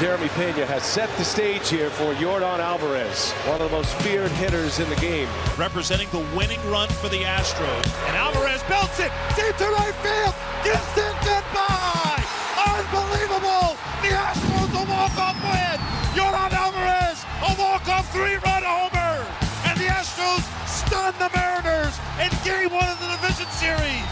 [0.00, 4.32] Jeremy Pena has set the stage here for Yordan Alvarez, one of the most feared
[4.40, 5.28] hitters in the game.
[5.60, 7.84] Representing the winning run for the Astros.
[8.08, 10.32] And Alvarez belts it deep to right field.
[10.64, 12.16] Gibson goodbye.
[12.64, 13.76] Unbelievable.
[14.00, 15.76] The Astros a walk-off win.
[16.16, 19.20] Yordan Alvarez a walk-off three-run homer.
[19.68, 24.08] And the Astros stun the Mariners in game one of the division series.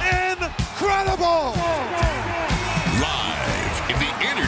[0.00, 1.52] Incredible.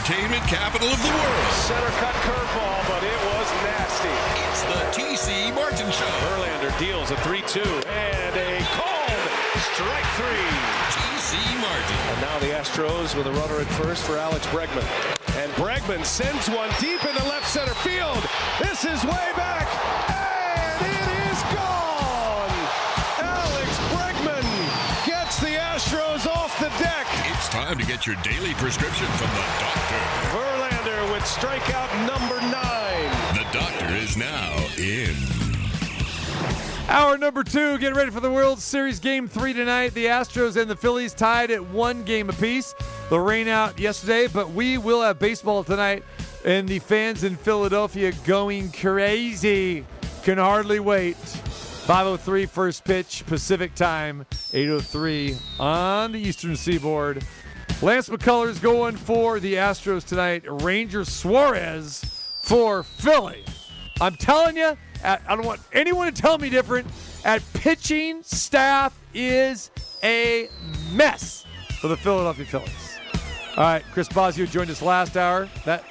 [0.09, 1.53] Entertainment capital of the world.
[1.53, 4.09] Center cut curveball, but it was nasty.
[4.49, 6.05] It's the TC Martin Show.
[6.25, 9.29] Verlander deals a 3-2 and a called
[9.73, 10.49] strike three.
[10.97, 11.97] TC Martin.
[12.09, 14.85] And now the Astros with a runner at first for Alex Bregman.
[15.37, 17.47] And Bregman sends one deep into left
[27.79, 29.95] to get your daily prescription from the doctor.
[30.35, 33.09] Verlander with strikeout number nine.
[33.37, 35.15] The doctor is now in.
[36.89, 39.93] Hour number two, getting ready for the World Series game three tonight.
[39.93, 42.75] The Astros and the Phillies tied at one game apiece.
[43.09, 46.03] The rain out yesterday, but we will have baseball tonight,
[46.43, 49.85] and the fans in Philadelphia going crazy.
[50.23, 51.15] Can hardly wait.
[51.89, 57.23] 503 first pitch Pacific time, 803 on the Eastern Seaboard.
[57.81, 60.43] Lance McCullers going for the Astros tonight.
[60.45, 62.03] Ranger Suarez
[62.43, 63.45] for Philly.
[64.01, 66.87] I'm telling you, I don't want anyone to tell me different.
[67.23, 69.71] At pitching staff is
[70.03, 70.49] a
[70.91, 71.45] mess
[71.79, 72.99] for the Philadelphia Phillies.
[73.55, 75.47] All right, Chris Bosio joined us last hour.
[75.63, 75.83] That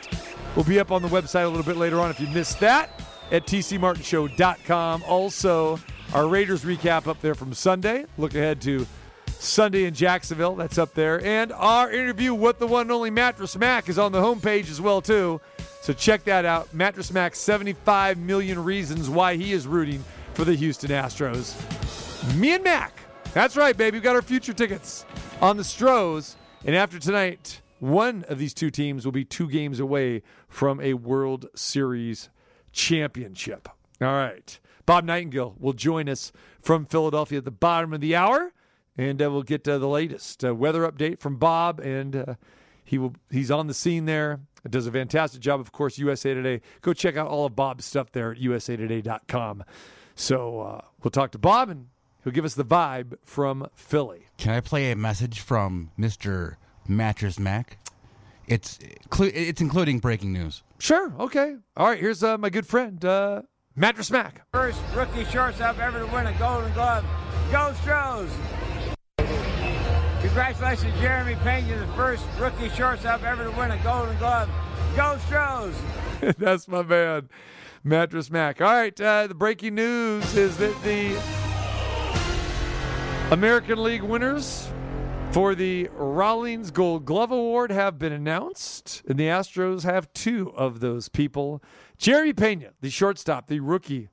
[0.56, 3.00] will be up on the website a little bit later on if you missed that
[3.30, 5.04] at tcmartinshow.com.
[5.06, 5.80] Also,
[6.12, 8.04] our Raiders recap up there from Sunday.
[8.18, 8.86] Look ahead to
[9.38, 10.56] Sunday in Jacksonville.
[10.56, 11.24] That's up there.
[11.24, 14.80] And our interview with the one and only Mattress Mac is on the homepage as
[14.80, 15.40] well, too.
[15.80, 16.72] So check that out.
[16.74, 20.04] Mattress Mac, 75 million reasons why he is rooting
[20.34, 21.54] for the Houston Astros.
[22.36, 22.92] Me and Mac.
[23.32, 23.98] That's right, baby.
[23.98, 25.04] We got our future tickets
[25.40, 26.36] on the Stros.
[26.64, 30.94] And after tonight, one of these two teams will be two games away from a
[30.94, 32.28] World Series
[32.72, 33.68] championship.
[34.00, 34.58] All right.
[34.86, 38.52] Bob Nightingale will join us from Philadelphia at the bottom of the hour,
[38.98, 41.78] and uh, we'll get uh, the latest uh, weather update from Bob.
[41.80, 42.34] And uh,
[42.84, 44.40] he will he's on the scene there.
[44.68, 45.96] Does a fantastic job, of course.
[45.98, 46.60] USA Today.
[46.82, 49.64] Go check out all of Bob's stuff there at usatoday.com.
[50.16, 51.86] So uh, we'll talk to Bob, and
[52.24, 54.26] he'll give us the vibe from Philly.
[54.36, 56.56] Can I play a message from Mr.
[56.88, 57.78] Mattress Mac?
[58.48, 58.78] It's
[59.20, 60.62] it's including breaking news.
[60.80, 61.14] Sure.
[61.20, 61.56] Okay.
[61.76, 62.00] All right.
[62.00, 63.42] Here's uh, my good friend, uh,
[63.76, 64.42] Mattress Mac.
[64.52, 67.04] First rookie shortstop ever to win a Golden Glove.
[67.52, 68.28] Go Stros!
[70.20, 74.50] Congratulations, Jeremy Pena, the first rookie shortstop ever to win a Golden Glove.
[74.96, 75.74] Go Stros!
[76.38, 77.28] That's my man,
[77.84, 78.60] Mattress Mac.
[78.60, 79.00] All right.
[79.00, 81.16] Uh, the breaking news is that the
[83.32, 84.68] American League winners
[85.30, 90.80] for the Rawlings Gold Glove Award have been announced, and the Astros have two of
[90.80, 91.62] those people.
[91.96, 94.08] Jeremy Pena, the shortstop, the rookie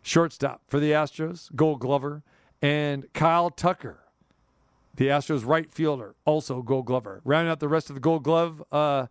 [0.00, 2.22] shortstop for the Astros, Gold Glover,
[2.62, 3.98] and Kyle Tucker,
[4.94, 7.20] the Astros right fielder, also Gold Glover.
[7.24, 9.06] Rounding out the rest of the Gold Glove uh,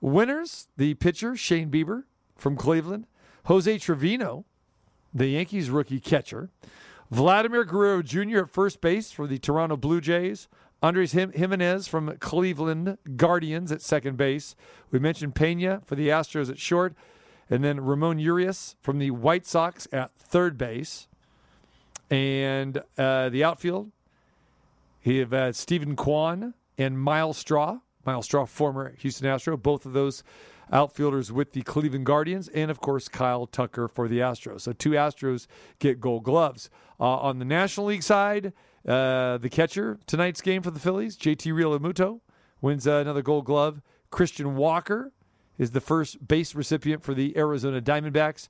[0.00, 2.04] winners, the pitcher Shane Bieber
[2.36, 3.06] from Cleveland,
[3.46, 4.44] Jose Trevino,
[5.14, 6.50] the Yankees rookie catcher,
[7.10, 8.40] Vladimir Guerrero Jr.
[8.40, 10.48] at first base for the Toronto Blue Jays,
[10.82, 14.56] Andres Gimenez from Cleveland Guardians at second base.
[14.90, 16.94] We mentioned Pena for the Astros at short,
[17.48, 21.06] and then Ramon Urias from the White Sox at third base.
[22.10, 23.92] And uh, the outfield,
[25.02, 27.80] he have uh, Steven Kwan and Myles Straw.
[28.06, 30.22] Myles Straw, former Houston Astro, both of those
[30.72, 34.62] outfielders with the Cleveland Guardians, and of course Kyle Tucker for the Astros.
[34.62, 35.46] So two Astros
[35.78, 36.70] get Gold Gloves.
[36.98, 38.52] Uh, on the National League side,
[38.86, 42.20] uh, the catcher tonight's game for the Phillies, JT Realmuto,
[42.60, 43.82] wins uh, another Gold Glove.
[44.10, 45.12] Christian Walker
[45.58, 48.48] is the first base recipient for the Arizona Diamondbacks.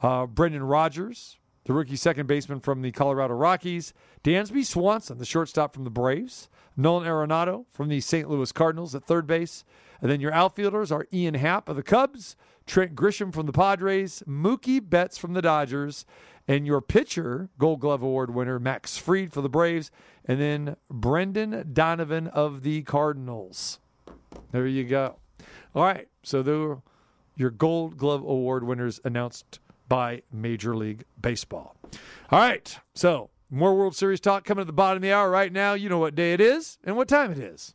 [0.00, 1.38] Uh, Brendan Rodgers,
[1.68, 3.92] the rookie second baseman from the Colorado Rockies.
[4.24, 6.48] Dansby Swanson, the shortstop from the Braves.
[6.78, 8.30] Nolan Arenado from the St.
[8.30, 9.64] Louis Cardinals at third base.
[10.00, 14.22] And then your outfielders are Ian Happ of the Cubs, Trent Grisham from the Padres,
[14.26, 16.06] Mookie Betts from the Dodgers,
[16.46, 19.90] and your pitcher, Gold Glove Award winner, Max Fried for the Braves,
[20.24, 23.78] and then Brendan Donovan of the Cardinals.
[24.52, 25.16] There you go.
[25.74, 26.08] All right.
[26.22, 26.78] So there were
[27.36, 31.74] your Gold Glove Award winners announced by Major League Baseball.
[32.30, 32.78] All right.
[32.94, 35.74] So more World Series talk coming at the bottom of the hour right now.
[35.74, 37.74] You know what day it is and what time it is.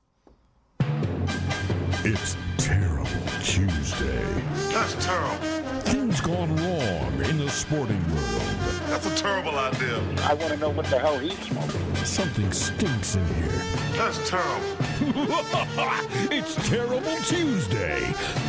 [2.05, 3.07] It's terrible
[3.41, 4.43] Tuesday.
[4.71, 5.63] That's terrible.
[5.81, 8.41] Things gone wrong in the sporting world.
[8.87, 9.97] That's a terrible idea.
[10.23, 11.95] I want to know what the hell he's smoking.
[12.03, 13.61] Something stinks in here.
[13.93, 14.77] That's terrible.
[16.31, 17.99] it's Terrible Tuesday.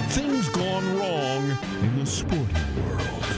[0.08, 3.33] Things gone wrong in the sporting world.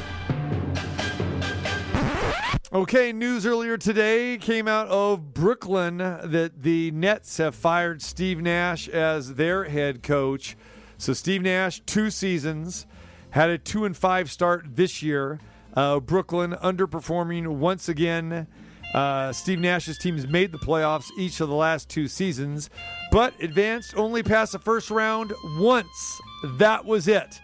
[2.77, 8.87] Okay, news earlier today came out of Brooklyn that the Nets have fired Steve Nash
[8.87, 10.59] as their head coach.
[10.99, 12.85] So Steve Nash, two seasons,
[13.31, 15.41] had a two and five start this year.
[15.73, 18.47] Uh, Brooklyn underperforming once again.
[18.93, 22.69] Uh, Steve Nash's teams made the playoffs each of the last two seasons,
[23.11, 26.21] but advanced only past the first round once.
[26.59, 27.41] That was it.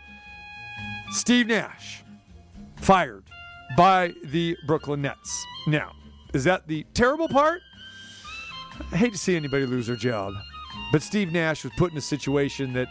[1.11, 2.05] Steve Nash
[2.77, 3.32] fired
[3.77, 5.45] by the Brooklyn Nets.
[5.67, 5.93] Now,
[6.35, 7.61] is that the terrible part?
[8.93, 10.35] I hate to see anybody lose their job,
[10.91, 12.89] but Steve Nash was put in a situation that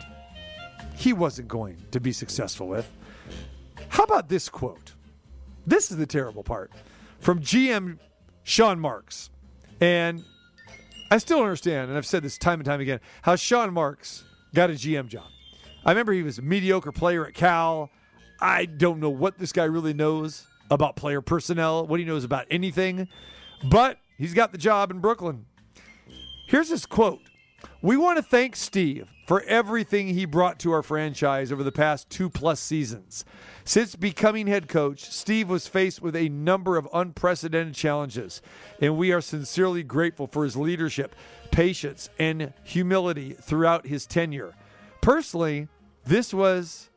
[0.95, 2.89] he wasn't going to be successful with.
[3.89, 4.93] How about this quote?
[5.65, 6.71] This is the terrible part
[7.19, 7.99] from GM
[8.43, 9.29] Sean Marks.
[9.79, 10.23] And
[11.09, 14.23] I still don't understand, and I've said this time and time again, how Sean Marks
[14.53, 15.25] got a GM job.
[15.85, 17.89] I remember he was a mediocre player at Cal.
[18.39, 22.47] I don't know what this guy really knows about player personnel, what he knows about
[22.49, 23.07] anything,
[23.63, 25.45] but he's got the job in Brooklyn.
[26.47, 27.21] Here's his quote
[27.81, 32.09] We want to thank Steve for everything he brought to our franchise over the past
[32.09, 33.23] two plus seasons.
[33.63, 38.41] Since becoming head coach, Steve was faced with a number of unprecedented challenges,
[38.79, 41.15] and we are sincerely grateful for his leadership,
[41.51, 44.55] patience, and humility throughout his tenure.
[45.01, 45.67] Personally,
[46.05, 46.89] this was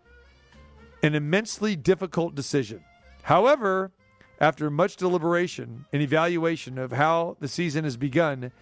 [1.03, 2.83] an immensely difficult decision.
[3.25, 3.91] However,
[4.39, 8.53] after much deliberation and evaluation of how the season has begun,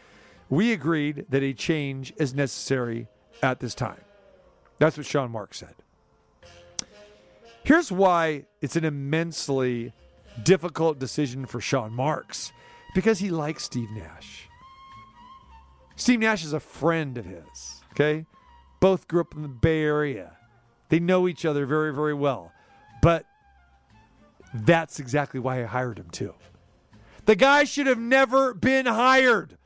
[0.49, 3.09] we agreed that a change is necessary
[3.43, 4.00] at this time.
[4.79, 5.75] That's what Sean Mark said.
[7.64, 9.93] Here's why it's an immensely
[10.44, 12.53] difficult decision for Sean Marks
[12.94, 14.49] because he likes Steve Nash.
[15.97, 18.26] Steve Nash is a friend of his, okay?
[18.79, 20.37] Both grew up in the Bay Area.
[20.88, 22.53] They know each other very, very well.
[23.00, 23.26] But
[24.54, 26.34] that's exactly why I hired him, too.
[27.25, 29.56] The guy should have never been hired.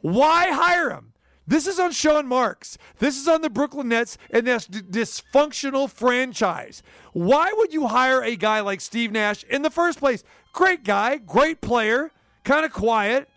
[0.00, 1.12] Why hire him?
[1.46, 2.76] This is on Sean Marks.
[2.98, 6.82] This is on the Brooklyn Nets and this d- dysfunctional franchise.
[7.14, 10.22] Why would you hire a guy like Steve Nash in the first place?
[10.52, 12.10] Great guy, great player,
[12.44, 13.30] kind of quiet,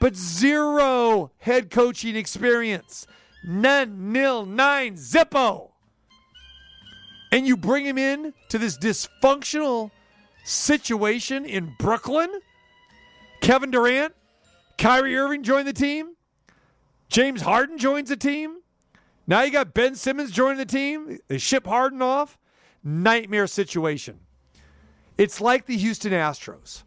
[0.00, 3.08] but zero head coaching experience.
[3.44, 5.70] None, nil, nine, zippo.
[7.32, 9.90] And you bring him in to this dysfunctional
[10.48, 12.30] situation in Brooklyn?
[13.40, 14.14] Kevin Durant,
[14.78, 16.14] Kyrie Irving join the team.
[17.08, 18.58] James Harden joins the team.
[19.26, 21.18] Now you got Ben Simmons joining the team.
[21.28, 22.38] They ship Harden off.
[22.82, 24.20] Nightmare situation.
[25.18, 26.84] It's like the Houston Astros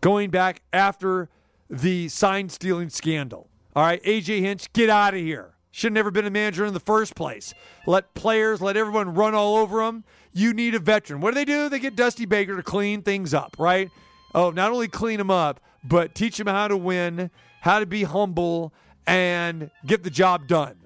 [0.00, 1.28] going back after
[1.68, 3.48] the sign stealing scandal.
[3.74, 5.54] All right, AJ Hinch, get out of here.
[5.74, 7.52] Should have never been a manager in the first place.
[7.84, 10.04] Let players, let everyone run all over them.
[10.32, 11.20] You need a veteran.
[11.20, 11.68] What do they do?
[11.68, 13.90] They get Dusty Baker to clean things up, right?
[14.36, 17.28] Oh, not only clean them up, but teach them how to win,
[17.60, 18.72] how to be humble,
[19.04, 20.76] and get the job done.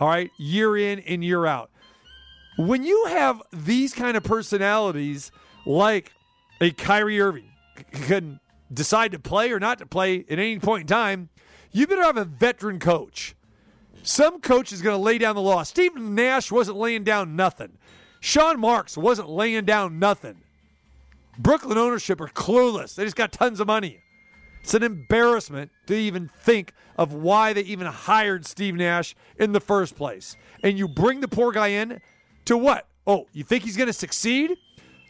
[0.00, 1.70] All right, year in and year out.
[2.56, 5.30] When you have these kind of personalities,
[5.66, 6.10] like
[6.62, 7.50] a Kyrie Irving,
[7.92, 8.40] can
[8.72, 11.28] decide to play or not to play at any point in time,
[11.70, 13.34] you better have a veteran coach.
[14.08, 15.62] Some coach is going to lay down the law.
[15.64, 17.76] Stephen Nash wasn't laying down nothing.
[18.20, 20.38] Sean Marks wasn't laying down nothing.
[21.38, 22.94] Brooklyn ownership are clueless.
[22.94, 24.00] They just got tons of money.
[24.62, 29.60] It's an embarrassment to even think of why they even hired Steve Nash in the
[29.60, 30.36] first place.
[30.62, 32.00] And you bring the poor guy in
[32.46, 32.86] to what?
[33.06, 34.56] Oh, you think he's going to succeed?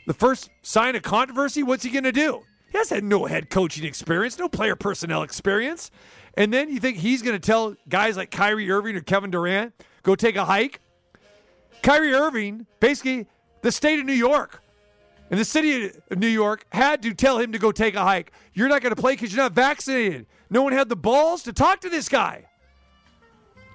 [0.09, 2.43] The first sign of controversy, what's he going to do?
[2.79, 5.91] Has had no head coaching experience, no player personnel experience.
[6.37, 9.75] And then you think he's going to tell guys like Kyrie Irving or Kevin Durant,
[10.05, 10.81] go take a hike?
[11.83, 13.27] Kyrie Irving, basically,
[13.63, 14.63] the state of New York
[15.29, 18.31] and the city of New York had to tell him to go take a hike.
[18.55, 20.27] You're not going to play because you're not vaccinated.
[20.49, 22.45] No one had the balls to talk to this guy.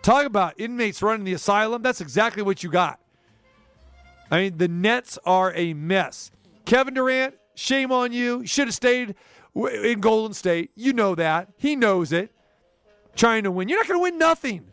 [0.01, 1.81] Talk about inmates running the asylum.
[1.81, 3.01] That's exactly what you got.
[4.31, 6.31] I mean, the Nets are a mess.
[6.63, 8.45] Kevin Durant, shame on you.
[8.45, 9.15] Should have stayed
[9.55, 10.72] in Golden State.
[10.75, 11.50] You know that.
[11.57, 12.31] He knows it.
[13.15, 13.69] Trying to win.
[13.69, 14.65] You're not going to win nothing.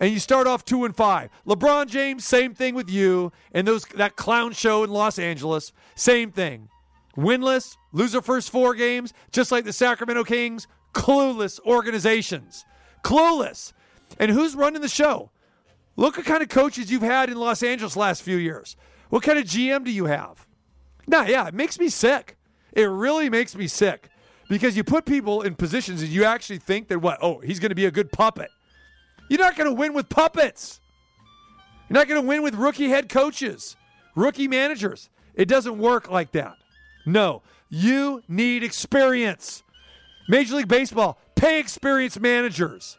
[0.00, 1.30] And you start off two and five.
[1.46, 3.32] LeBron James, same thing with you.
[3.52, 6.68] And those that clown show in Los Angeles, same thing.
[7.16, 10.66] Winless, lose their first four games, just like the Sacramento Kings.
[10.92, 12.64] Clueless organizations.
[13.02, 13.72] Clueless.
[14.18, 15.30] And who's running the show?
[15.96, 18.76] Look at kind of coaches you've had in Los Angeles last few years.
[19.10, 20.46] What kind of GM do you have?
[21.06, 22.36] Nah, yeah, it makes me sick.
[22.72, 24.08] It really makes me sick
[24.48, 27.18] because you put people in positions and you actually think that what?
[27.22, 28.50] Oh, he's going to be a good puppet.
[29.28, 30.80] You're not going to win with puppets.
[31.88, 33.76] You're not going to win with rookie head coaches,
[34.14, 35.08] rookie managers.
[35.34, 36.56] It doesn't work like that.
[37.06, 39.62] No, you need experience.
[40.28, 42.96] Major League Baseball, pay experienced managers.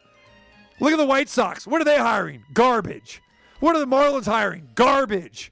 [0.80, 1.66] Look at the White Sox.
[1.66, 2.44] What are they hiring?
[2.54, 3.22] Garbage.
[3.60, 4.70] What are the Marlins hiring?
[4.76, 5.52] Garbage.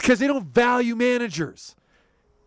[0.00, 1.76] Because they don't value managers.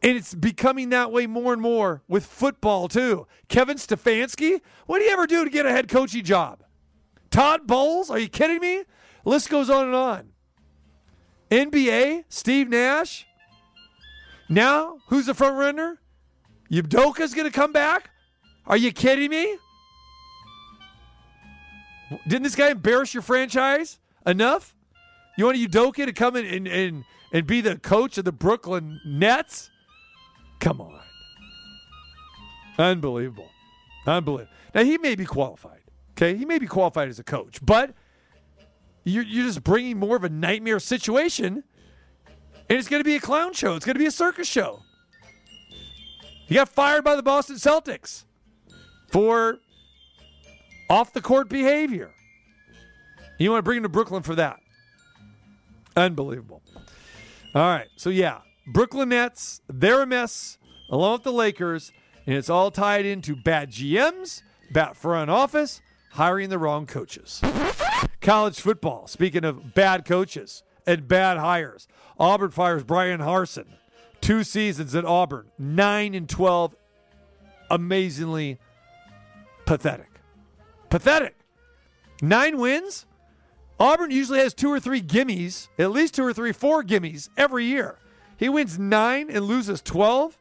[0.02, 3.28] And it's becoming that way more and more with football, too.
[3.48, 6.64] Kevin Stefanski, what do you ever do to get a head coaching job?
[7.30, 8.84] Todd Bowles, are you kidding me?
[9.24, 10.30] List goes on and on.
[11.52, 13.28] NBA, Steve Nash.
[14.50, 16.02] Now, who's the front runner?
[16.72, 18.10] Udoka's going to come back?
[18.66, 19.58] Are you kidding me?
[22.28, 24.76] Didn't this guy embarrass your franchise enough?
[25.38, 27.04] You want a Udoka to come in and, and,
[27.34, 29.70] and be the coach of the Brooklyn Nets?
[30.60, 31.02] Come on.
[32.78, 33.50] Unbelievable.
[34.08, 34.56] Unbelievable.
[34.74, 35.82] Now, he may be qualified.
[36.12, 36.38] Okay.
[36.38, 37.94] He may be qualified as a coach, but
[39.04, 41.64] you're, you're just bringing more of a nightmare situation,
[42.70, 43.76] and it's going to be a clown show.
[43.76, 44.80] It's going to be a circus show.
[46.48, 48.26] He got fired by the Boston Celtics
[49.12, 49.58] for
[50.90, 52.12] off the court behavior.
[53.40, 54.60] You want to bring him to Brooklyn for that?
[55.96, 56.62] Unbelievable.
[57.56, 57.90] All right.
[57.96, 60.58] So, yeah, Brooklyn Nets, they're a mess
[60.90, 61.92] along with the Lakers,
[62.26, 64.42] and it's all tied into bad GMs,
[64.72, 65.82] bad front office,
[66.12, 67.42] hiring the wrong coaches.
[68.22, 71.88] College football, speaking of bad coaches and bad hires,
[72.20, 73.68] Auburn fires Bryan Harsin.
[74.22, 76.76] Two seasons at Auburn, 9 and 12.
[77.70, 78.60] Amazingly
[79.66, 80.10] pathetic.
[80.90, 81.36] Pathetic.
[82.22, 83.06] Nine wins.
[83.80, 87.66] Auburn usually has two or three gimmies, at least two or three, four gimmies every
[87.66, 87.98] year.
[88.38, 90.38] He wins nine and loses 12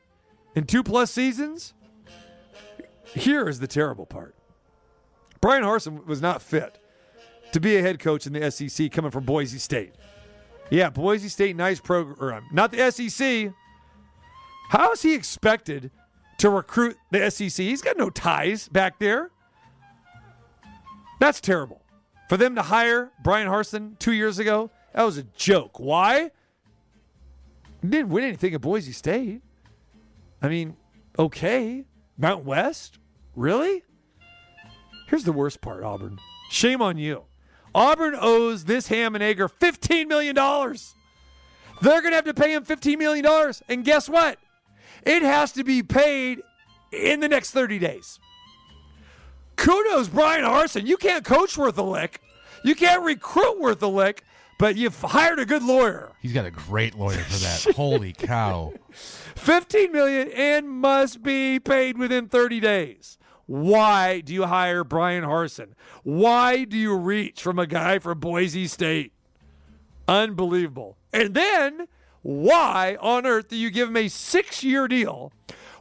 [0.55, 1.75] in two plus seasons.
[3.15, 4.35] Here is the terrible part
[5.41, 6.79] Bryan Harsin was not fit
[7.53, 9.95] to be a head coach in the SEC coming from Boise State.
[10.71, 12.47] Yeah, Boise State, nice program.
[12.53, 13.53] Not the SEC.
[14.71, 15.91] How is he expected
[16.39, 17.51] to recruit the SEC?
[17.67, 19.31] He's got no ties back there.
[21.21, 21.82] That's terrible.
[22.33, 25.79] For them to hire Bryan Harsin two years ago, that was a joke.
[25.79, 26.31] Why?
[27.87, 29.43] Didn't win anything at Boise State.
[30.41, 30.75] I mean,
[31.19, 31.85] okay.
[32.17, 32.99] Mount West?
[33.37, 33.83] Really?
[35.09, 36.19] Here's the worst part, Auburn.
[36.49, 37.25] Shame on you.
[37.75, 40.35] Auburn owes this ham and egger $15 million.
[40.35, 43.53] They're going to have to pay him $15 million.
[43.69, 44.39] And guess what?
[45.03, 46.41] It has to be paid
[46.93, 48.19] in the next 30 days.
[49.63, 50.89] Kudos, Bryan Harsin.
[50.89, 52.21] You can't coach worth a lick.
[52.65, 54.25] You can't recruit worth a lick,
[54.59, 56.11] but you've hired a good lawyer.
[56.21, 57.75] He's got a great lawyer for that.
[57.77, 58.73] Holy cow.
[58.91, 63.19] 15 million and must be paid within 30 days.
[63.47, 65.75] Why do you hire Bryan Harsin?
[66.03, 69.13] Why do you reach from a guy from Boise State?
[70.09, 70.97] Unbelievable.
[71.13, 71.87] And then
[72.23, 75.33] why on earth do you give him a 6-year deal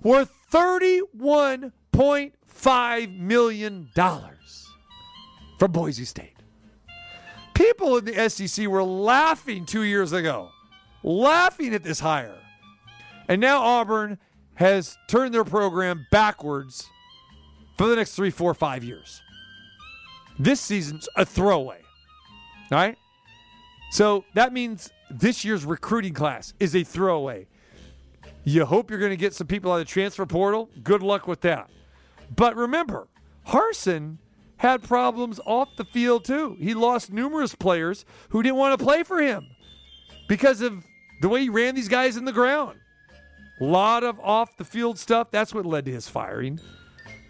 [0.04, 2.32] worth 31.5
[2.66, 4.68] million dollars
[5.58, 6.36] from Boise State?
[7.54, 10.50] People in the SEC were laughing 2 years ago.
[11.04, 12.38] Laughing at this hire.
[13.28, 14.18] And now Auburn
[14.56, 16.88] has turned their program backwards
[17.78, 19.22] for the next three, four, five years.
[20.38, 21.82] This season's a throwaway.
[22.72, 22.98] All right?
[23.92, 27.48] So that means this year's recruiting class is a throwaway.
[28.44, 30.70] You hope you're going to get some people out of the transfer portal.
[30.84, 31.70] Good luck with that.
[32.34, 33.08] But remember,
[33.48, 34.18] Harsin
[34.58, 36.56] had problems off the field too.
[36.60, 39.48] He lost numerous players who didn't want to play for him
[40.28, 40.86] because of
[41.22, 42.80] the way he ran these guys in the ground.
[43.60, 45.30] A lot of off the field stuff.
[45.32, 46.60] That's what led to his firing.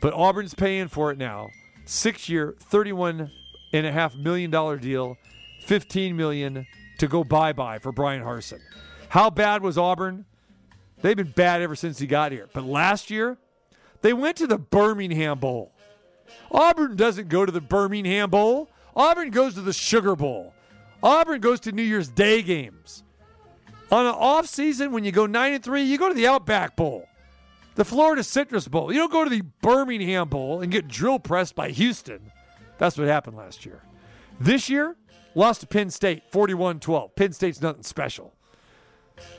[0.02, 1.50] But Auburn's paying for it now.
[1.86, 5.18] Six year, $31.5 million deal,
[5.66, 6.66] 15 million
[7.00, 8.60] to go bye bye for Bryan Harsin.
[9.10, 10.26] How bad was Auburn?
[11.02, 12.48] They've been bad ever since he got here.
[12.54, 13.38] But last year,
[14.02, 15.72] they went to the Birmingham Bowl.
[16.52, 18.70] Auburn doesn't go to the Birmingham Bowl.
[18.96, 20.54] Auburn goes to the Sugar Bowl.
[21.04, 23.04] Auburn goes to New Year's Day games.
[23.92, 26.76] On an off season, when you go nine and three, you go to the Outback
[26.76, 27.08] Bowl,
[27.76, 28.92] the Florida Citrus Bowl.
[28.92, 32.32] You don't go to the Birmingham Bowl and get drill pressed by Houston.
[32.78, 33.82] That's what happened last year.
[34.40, 34.96] This year,
[35.36, 37.16] lost to Penn State 41-12.
[37.16, 38.34] Penn State's nothing special.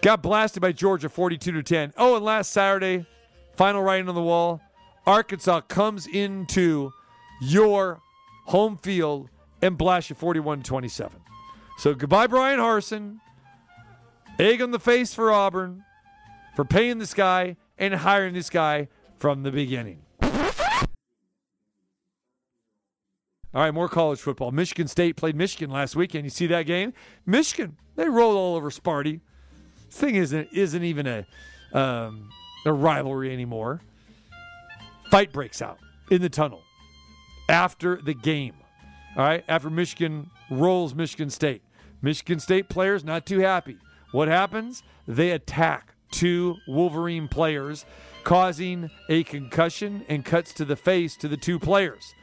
[0.00, 1.94] Got blasted by Georgia 42 to 10.
[1.96, 3.06] Oh, and last Saturday,
[3.56, 4.60] final writing on the wall,
[5.06, 6.92] Arkansas comes into
[7.40, 8.00] your
[8.46, 9.28] home field
[9.60, 11.20] and blasts you 41 27.
[11.78, 13.18] So goodbye, Bryan Harsin.
[14.38, 15.84] egg on the face for Auburn
[16.54, 20.02] for paying this guy and hiring this guy from the beginning.
[23.54, 24.50] All right, more college football.
[24.50, 26.24] Michigan State played Michigan last weekend.
[26.24, 26.94] You see that game?
[27.26, 29.20] Michigan, they rolled all over Sparty.
[29.86, 31.26] This thing isn't isn't even a
[31.78, 32.30] um,
[32.64, 33.80] a rivalry anymore.
[35.10, 35.78] Fight breaks out
[36.10, 36.62] in the tunnel
[37.48, 38.54] after the game.
[39.16, 41.62] All right, after Michigan rolls Michigan State.
[42.00, 43.76] Michigan State players not too happy.
[44.12, 44.82] What happens?
[45.06, 47.84] They attack two Wolverine players,
[48.24, 52.14] causing a concussion and cuts to the face to the two players.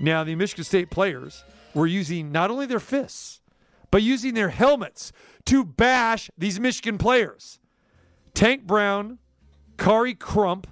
[0.00, 3.40] Now, the Michigan State players were using not only their fists,
[3.90, 5.12] but using their helmets
[5.46, 7.60] to bash these Michigan players.
[8.32, 9.18] Tank Brown,
[9.76, 10.66] Khary Crump,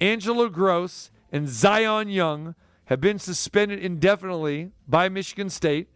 [0.00, 2.54] Angelo Grose, and Zion Young
[2.86, 5.88] have been suspended indefinitely by Michigan State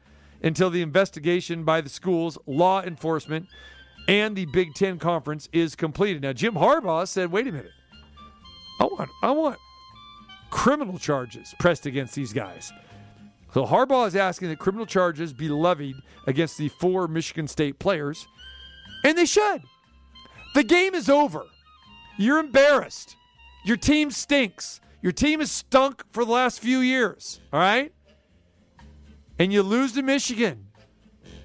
[0.43, 3.47] until the investigation by the school's law enforcement
[4.09, 6.23] and the Big Ten Conference is completed.
[6.23, 7.71] Now, Jim Harbaugh said, wait a minute.
[8.81, 9.59] I want, I want
[10.51, 12.73] criminal charges pressed against these guys.
[13.55, 18.27] So Harbaugh is asking that criminal charges be levied against the four Michigan State players,
[19.05, 19.63] and they should.
[20.55, 21.45] The game is over.
[22.17, 23.17] You're embarrassed.
[23.65, 24.81] Your team stinks.
[25.03, 27.93] Your team has stunk for the last few years, all right?
[29.39, 30.69] And you lose to Michigan.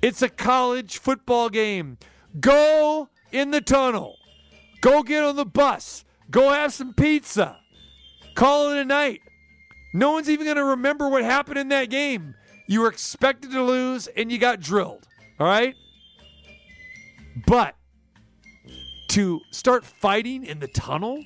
[0.01, 1.97] It's a college football game.
[2.39, 4.17] Go in the tunnel.
[4.81, 6.05] Go get on the bus.
[6.29, 7.57] Go have some pizza.
[8.35, 9.21] Call it a night.
[9.93, 12.35] No one's even going to remember what happened in that game.
[12.67, 15.07] You were expected to lose and you got drilled.
[15.39, 15.75] All right?
[17.47, 17.75] But
[19.09, 21.23] to start fighting in the tunnel,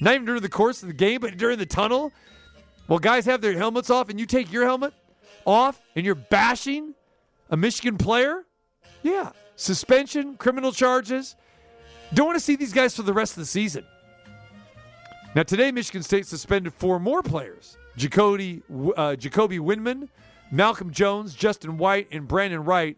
[0.00, 2.12] not even during the course of the game, but during the tunnel,
[2.88, 4.92] well, guys have their helmets off and you take your helmet
[5.44, 6.94] off and you're bashing
[7.50, 8.44] a Michigan player,
[9.02, 11.36] yeah, suspension, criminal charges.
[12.14, 13.84] Don't want to see these guys for the rest of the season.
[15.34, 17.76] Now, today, Michigan State suspended four more players.
[17.96, 18.62] Jacoby,
[18.96, 20.08] uh, Jacoby Windmon,
[20.50, 22.96] Malcolm Jones, Justin White, and Brandon Wright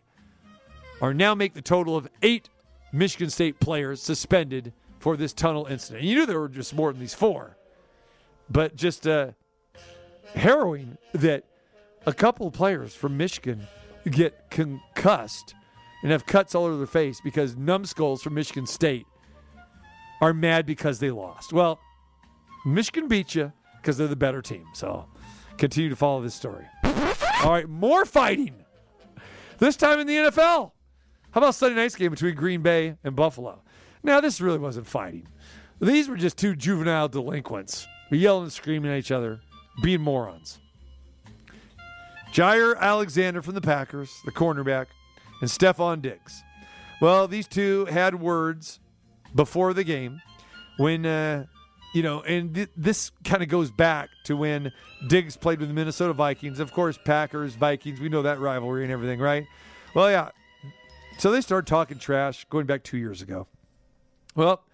[1.03, 2.49] are now make the total of eight
[2.93, 6.05] Michigan State players suspended for this tunnel incident.
[6.05, 7.57] You knew there were just more than these four,
[8.51, 9.33] but just uh,
[10.35, 11.45] harrowing that
[12.07, 13.67] a couple of players from Michigan
[14.11, 15.55] get concussed
[16.03, 19.07] and have cuts all over their face because numbskulls from Michigan State
[20.21, 21.53] are mad because they lost.
[21.53, 21.81] Well,
[22.65, 24.67] Michigan beat you because they're the better team.
[24.75, 25.07] So
[25.59, 26.67] continue to follow this story.
[26.85, 28.55] All right, more fighting.
[29.59, 30.73] This time in the NFL.
[31.33, 33.61] How about Sunday night's game between Green Bay and Buffalo?
[34.03, 35.27] Now, this really wasn't fighting.
[35.81, 39.41] These were just two juvenile delinquents yelling and screaming at each other,
[39.83, 40.61] being morons.
[42.33, 44.87] Jaire Alexander from the Packers, the cornerback,
[45.41, 46.43] and Stefon Diggs.
[47.01, 48.81] Well, these two had words
[49.35, 50.21] before the game
[50.77, 51.47] when, uh,
[51.95, 54.73] you know, and th- this kind of goes back to when
[55.09, 56.61] Diggs played with the Minnesota Vikings.
[56.61, 59.47] Of course, Packers, Vikings, we know that rivalry and everything, right?
[59.95, 60.31] Well, yeah.
[61.19, 63.47] So they started talking trash going back two years ago.
[64.35, 64.65] Well,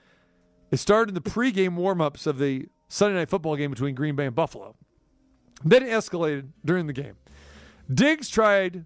[0.70, 4.27] it started in the pregame warmups of the Sunday night football game between Green Bay
[4.27, 4.74] and Buffalo.
[5.64, 7.16] Then it escalated during the game.
[7.92, 8.85] Diggs tried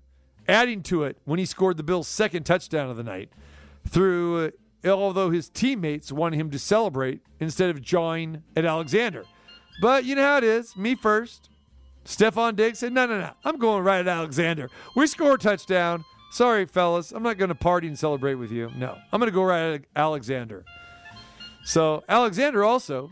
[0.49, 3.31] adding to it when he scored the Bills' second touchdown of the night
[3.89, 4.53] through,
[4.85, 9.25] uh, although his teammates wanted him to celebrate instead of jawing at Alexander.
[9.81, 10.77] But you know how it is.
[10.77, 11.49] Me first.
[12.05, 13.31] Stefon Diggs said, no, no, no.
[13.45, 14.69] I'm going right at Alexander.
[14.97, 16.05] We score a touchdown.
[16.33, 17.13] Sorry, fellas.
[17.13, 18.71] I'm not going to party and celebrate with you.
[18.75, 20.65] No, I'm going to go right at Alexander.
[21.63, 23.11] So Alexander also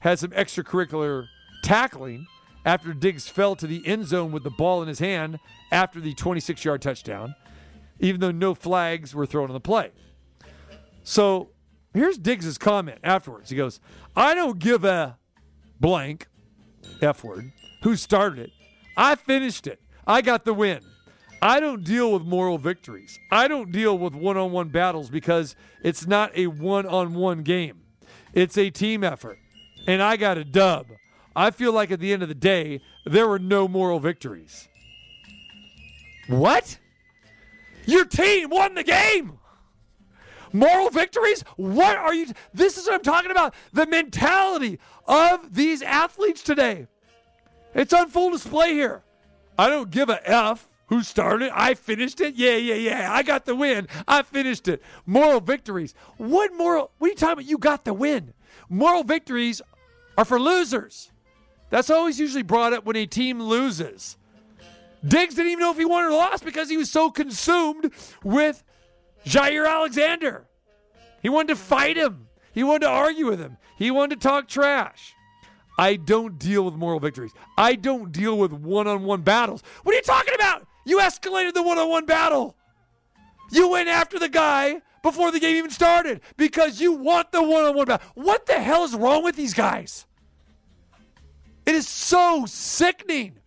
[0.00, 1.26] had some extracurricular
[1.62, 2.26] tackling
[2.64, 5.38] after Diggs fell to the end zone with the ball in his hand
[5.70, 7.34] after the 26 yard touchdown,
[8.00, 9.90] even though no flags were thrown on the play.
[11.04, 11.50] So
[11.92, 13.50] here's Diggs' comment afterwards.
[13.50, 13.80] He goes,
[14.16, 15.18] I don't give a
[15.78, 16.26] blank,
[17.02, 18.50] F word, who started it.
[18.96, 19.82] I finished it.
[20.06, 20.80] I got the win.
[21.42, 23.18] I don't deal with moral victories.
[23.32, 27.42] I don't deal with one on one battles because it's not a one on one
[27.42, 27.80] game.
[28.32, 29.38] It's a team effort.
[29.88, 30.86] And I got a dub.
[31.34, 34.68] I feel like at the end of the day, there were no moral victories.
[36.28, 36.78] What?
[37.86, 39.40] Your team won the game.
[40.52, 41.42] Moral victories?
[41.56, 42.26] What are you?
[42.54, 43.52] This is what I'm talking about.
[43.72, 46.86] The mentality of these athletes today.
[47.74, 49.02] It's on full display here.
[49.58, 51.50] I don't give a F who started.
[51.54, 52.34] I finished it.
[52.34, 53.08] Yeah, yeah, yeah.
[53.10, 53.88] I got the win.
[54.06, 54.82] I finished it.
[55.06, 55.94] Moral victories.
[56.18, 56.90] What moral?
[56.98, 57.44] What are you talking about?
[57.46, 58.34] You got the win.
[58.68, 59.62] Moral victories
[60.18, 61.10] are for losers.
[61.70, 64.18] That's always usually brought up when a team loses.
[65.02, 67.90] Diggs didn't even know if he won or lost because he was so consumed
[68.22, 68.62] with
[69.24, 70.44] Jaire Alexander.
[71.22, 72.28] He wanted to fight him.
[72.52, 73.56] He wanted to argue with him.
[73.78, 75.14] He wanted to talk trash.
[75.78, 77.32] I don't deal with moral victories.
[77.56, 79.62] I don't deal with one on one battles.
[79.84, 80.66] What are you talking about?
[80.84, 82.56] You escalated the one on one battle.
[83.50, 87.64] You went after the guy before the game even started because you want the one
[87.64, 88.06] on one battle.
[88.14, 90.06] What the hell is wrong with these guys?
[91.66, 93.38] It is so sickening.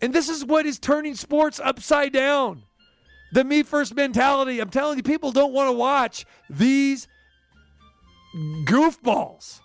[0.00, 2.62] And this is what is turning sports upside down.
[3.32, 4.60] The me first mentality.
[4.60, 7.08] I'm telling you, people don't want to watch these
[8.64, 9.60] goofballs.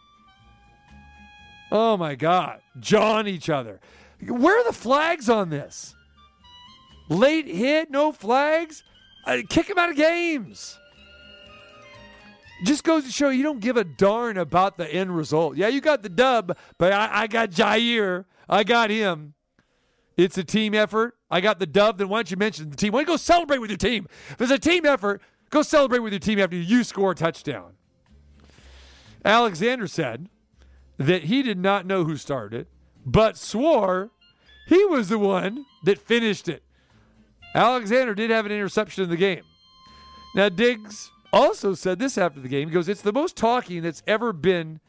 [1.72, 2.62] Oh my God.
[2.80, 3.80] John each other.
[4.28, 5.96] Where are the flags on this?
[7.12, 8.86] Late hit, no flags?
[9.26, 10.80] Uh, kick him out of games.
[12.63, 15.58] Just goes to show you don't give a darn about the end result.
[15.58, 18.24] Yeah, you got the dub, but I, I got Jaire.
[18.47, 19.34] I got him.
[20.15, 21.17] It's a team effort.
[21.30, 21.97] I got the dub.
[21.97, 22.93] Then why don't you mention the team?
[22.93, 24.08] Why don't you go celebrate with your team?
[24.30, 27.74] If it's a team effort, go celebrate with your team after you score a touchdown.
[29.26, 30.30] Alexander said
[30.97, 32.67] that he did not know who started,
[33.06, 34.12] but swore
[34.67, 36.63] he was the one that finished it.
[37.54, 39.44] Alexander did have an interception in the game.
[40.36, 42.70] Now, Diggs also said this after the game.
[42.70, 44.80] He goes, It's the most talking that's ever been,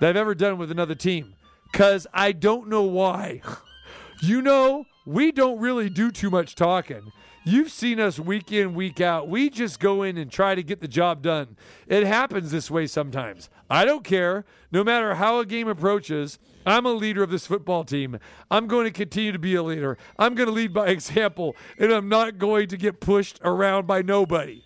[0.00, 1.34] that I've ever done with another team.
[1.70, 3.40] Because I don't know why.
[4.22, 7.12] you know, we don't really do too much talking.
[7.44, 9.28] You've seen us week in, week out.
[9.28, 11.56] We just go in and try to get the job done.
[11.88, 13.50] It happens this way sometimes.
[13.68, 14.44] I don't care.
[14.70, 18.18] No matter how a game approaches, I'm a leader of this football team.
[18.48, 19.98] I'm going to continue to be a leader.
[20.20, 24.02] I'm going to lead by example, and I'm not going to get pushed around by
[24.02, 24.62] nobody.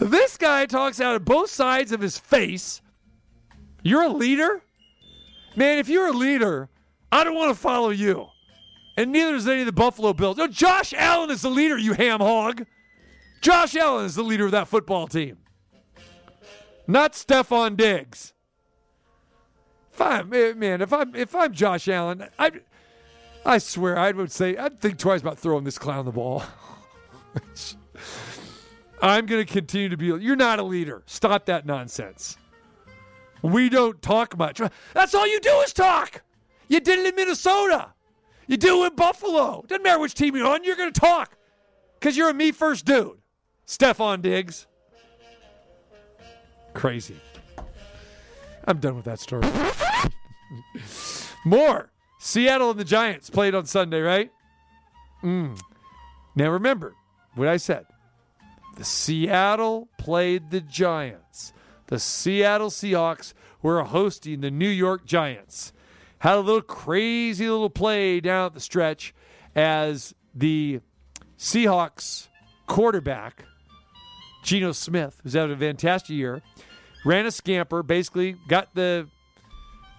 [0.00, 2.80] This guy talks out of both sides of his face.
[3.84, 4.62] You're a leader?
[5.54, 6.70] Man, if you're a leader,
[7.12, 8.31] I don't want to follow you.
[8.96, 10.36] And neither does any of the Buffalo Bills.
[10.36, 12.66] No, Josh Allen is the leader, you ham hog.
[13.40, 15.38] Josh Allen is the leader of that football team.
[16.86, 18.34] Not Stefon Diggs.
[19.92, 22.52] If I'm eh, man, if I'm if I'm Josh Allen, I
[23.44, 26.42] I swear I would say I'd think twice about throwing this clown the ball.
[29.02, 30.06] I'm going to continue to be.
[30.06, 31.02] You're not a leader.
[31.06, 32.36] Stop that nonsense.
[33.42, 34.60] We don't talk much.
[34.94, 36.22] That's all you do is talk.
[36.68, 37.92] You did it in Minnesota.
[38.52, 39.64] You do in Buffalo.
[39.66, 40.62] Doesn't matter which team you're on.
[40.62, 41.38] You're going to talk
[41.98, 43.16] because you're a me first dude.
[43.66, 44.66] Stefon Diggs.
[46.74, 47.16] Crazy.
[48.66, 49.48] I'm done with that story.
[51.46, 51.92] More.
[52.20, 54.30] Seattle and the Giants played on Sunday, right?
[55.22, 55.58] Mm.
[56.36, 56.94] Now remember
[57.34, 57.86] what I said.
[58.76, 61.54] The Seattle played the Giants.
[61.86, 65.72] The Seattle Seahawks were hosting the New York Giants.
[66.22, 69.12] Had a little crazy little play down at the stretch
[69.56, 70.78] as the
[71.36, 72.28] Seahawks
[72.68, 73.44] quarterback,
[74.44, 76.40] Geno Smith, who's having a fantastic year,
[77.04, 79.08] ran a scamper, basically got the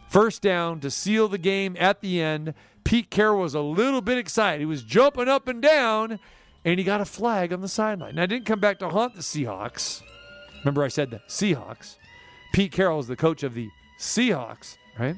[0.07, 2.53] first down to seal the game at the end.
[2.85, 4.61] Pete Carroll was a little bit excited.
[4.61, 6.21] He was jumping up and down,
[6.63, 8.15] and he got a flag on the sideline.
[8.15, 10.01] Now, I didn't come back to haunt the Seahawks.
[10.59, 11.97] Remember, I said the Seahawks.
[12.53, 13.67] Pete Carroll is the coach of the
[13.99, 15.17] Seahawks, right?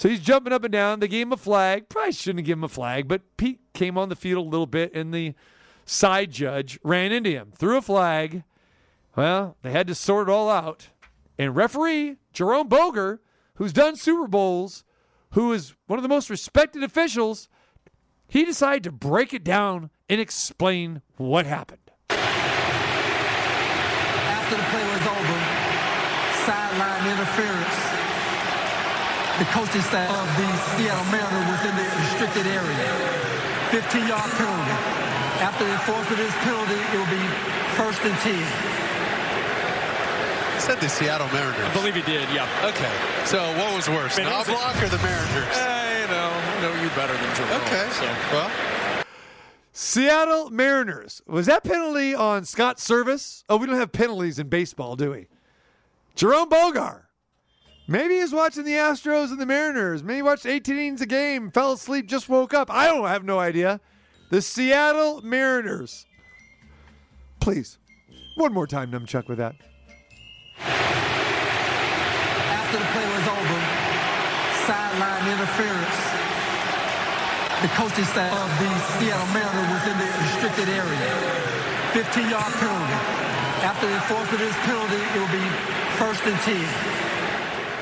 [0.00, 1.00] So he's jumping up and down.
[1.00, 1.90] They gave him a flag.
[1.90, 4.94] Probably shouldn't given him a flag, but Pete came on the field a little bit,
[4.94, 5.34] and the
[5.84, 8.42] side judge ran into him, threw a flag.
[9.14, 10.88] Well, they had to sort it all out.
[11.36, 13.20] And referee Jerome Boger,
[13.56, 14.84] who's done Super Bowls,
[15.32, 17.50] who is one of the most respected officials,
[18.26, 21.90] he decided to break it down and explain what happened.
[22.08, 22.16] After
[24.56, 25.38] the play was over,
[26.46, 27.99] sideline interference.
[29.40, 32.76] The coaching staff of the Seattle Mariners was in the restricted area.
[33.72, 34.76] 15-yard penalty.
[35.40, 37.24] After the enforcement of this penalty, it will be
[37.80, 38.36] first and 10.
[40.54, 41.56] He said the Seattle Mariners.
[41.64, 42.44] I believe he did, yeah.
[42.68, 42.92] Okay.
[43.24, 45.56] So what was worse, Man, it was a- or the Mariners?
[45.56, 47.62] Uh, I know, I know you better than Jerome.
[47.62, 47.88] Okay.
[47.96, 48.04] So.
[48.36, 48.50] Well,
[49.72, 51.22] Seattle Mariners.
[51.26, 53.44] Was that penalty on Scott Servais?
[53.48, 55.28] Oh, we don't have penalties in baseball, do we?
[56.14, 57.06] Jerome Boger.
[57.90, 60.04] Maybe he's watching the Astros and the Mariners.
[60.04, 62.70] Maybe he watched 18 innings a game, fell asleep, just woke up.
[62.70, 63.80] I don't have no idea.
[64.30, 66.06] The Seattle Mariners.
[67.40, 67.78] Please,
[68.36, 69.56] one more time, Numchuck, with that.
[70.62, 70.78] After
[72.78, 73.58] the play was over,
[74.70, 75.98] sideline interference.
[77.58, 78.70] The coaching staff of the
[79.02, 81.10] Seattle Mariners was in the restricted area.
[81.90, 82.98] 15-yard penalty.
[83.66, 85.42] After the enforcement of this penalty, it will be
[85.98, 87.09] first and 10.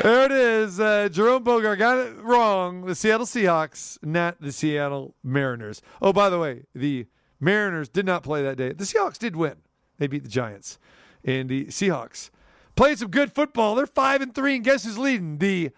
[0.03, 0.79] There it is.
[0.79, 2.87] Uh, Jerome Boger got it wrong.
[2.87, 5.83] The Seattle Seahawks, not the Seattle Mariners.
[6.01, 7.07] Oh, by the way, the
[7.41, 8.73] Mariners did not play that day.
[8.73, 9.57] The Seahawks did win.
[9.99, 10.79] They beat the Giants.
[11.25, 12.31] And the Seahawks
[12.77, 13.75] playing some good football.
[13.75, 15.71] They're five and three, and guess who's leading the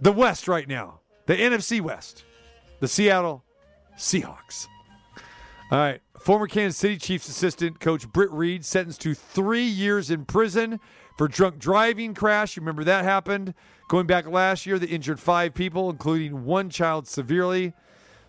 [0.00, 1.00] the West right now?
[1.26, 2.24] The NFC West.
[2.80, 3.44] The Seattle
[3.98, 4.66] Seahawks.
[5.70, 6.00] All right.
[6.18, 10.80] Former Kansas City Chiefs assistant coach Britt Reid sentenced to three years in prison
[11.18, 12.56] for drunk driving crash.
[12.56, 13.52] You remember that happened
[13.88, 14.78] going back last year.
[14.78, 17.74] They injured five people, including one child severely.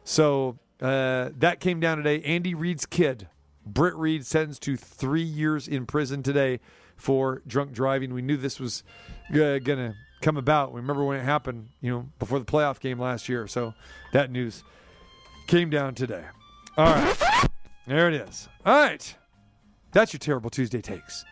[0.03, 2.21] So uh, that came down today.
[2.23, 3.29] Andy Reid's kid,
[3.65, 6.59] Britt Reid, sentenced to three years in prison today
[6.97, 8.13] for drunk driving.
[8.13, 8.83] We knew this was
[9.31, 10.73] uh, going to come about.
[10.73, 13.47] We remember when it happened, you know, before the playoff game last year.
[13.47, 13.75] So
[14.13, 14.63] that news
[15.47, 16.23] came down today.
[16.75, 17.17] All right.
[17.85, 18.49] There it is.
[18.65, 19.15] All right.
[19.91, 21.23] That's your Terrible Tuesday takes.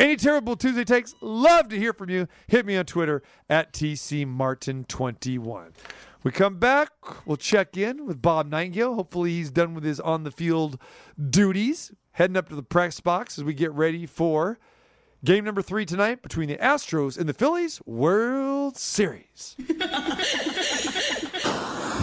[0.00, 1.14] Any Terrible Tuesday takes?
[1.20, 2.26] Love to hear from you.
[2.46, 5.72] Hit me on Twitter at TCMartin21.
[6.22, 6.88] We come back.
[7.26, 8.94] We'll check in with Bob Nightingale.
[8.94, 10.80] Hopefully, he's done with his on the field
[11.28, 11.92] duties.
[12.12, 14.58] Heading up to the press box as we get ready for
[15.22, 19.54] game number three tonight between the Astros and the Phillies World Series.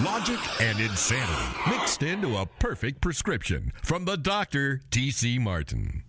[0.05, 5.39] Logic and insanity mixed into a perfect prescription from the doctor, T.C.
[5.39, 6.03] Martin.